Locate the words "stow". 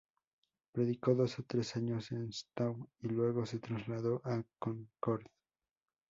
2.33-2.89